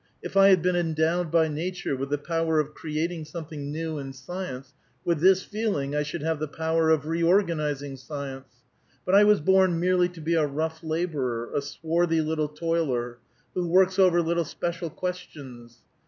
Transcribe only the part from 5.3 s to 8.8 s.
feeling I should have the power of reorganizing science.